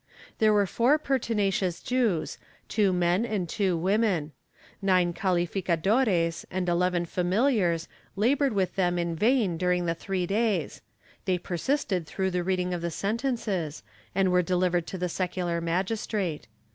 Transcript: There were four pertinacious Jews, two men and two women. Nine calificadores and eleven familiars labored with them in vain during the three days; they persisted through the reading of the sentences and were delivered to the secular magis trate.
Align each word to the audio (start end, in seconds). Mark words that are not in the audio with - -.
There 0.39 0.51
were 0.51 0.65
four 0.65 0.97
pertinacious 0.97 1.79
Jews, 1.79 2.39
two 2.67 2.91
men 2.91 3.23
and 3.23 3.47
two 3.47 3.77
women. 3.77 4.31
Nine 4.81 5.13
calificadores 5.13 6.43
and 6.49 6.67
eleven 6.67 7.05
familiars 7.05 7.87
labored 8.15 8.51
with 8.53 8.73
them 8.75 8.97
in 8.97 9.15
vain 9.15 9.57
during 9.57 9.85
the 9.85 9.93
three 9.93 10.25
days; 10.25 10.81
they 11.25 11.37
persisted 11.37 12.07
through 12.07 12.31
the 12.31 12.43
reading 12.43 12.73
of 12.73 12.81
the 12.81 12.89
sentences 12.89 13.83
and 14.15 14.31
were 14.31 14.41
delivered 14.41 14.87
to 14.87 14.97
the 14.97 15.07
secular 15.07 15.61
magis 15.61 16.07
trate. 16.07 16.47